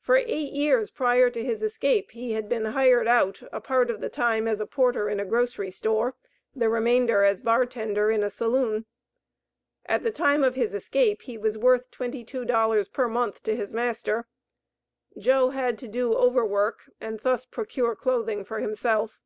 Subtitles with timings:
[0.00, 4.00] For eight years prior to his escape he had been hired out, a part of
[4.00, 6.14] the time as porter in a grocery store,
[6.56, 8.86] the remainder as bar tender in a saloon.
[9.84, 13.54] At the time of his escape he was worth twenty two dollars per month to
[13.54, 14.26] his master.
[15.18, 19.20] Joe had to do overwork and thus procure clothing for himself.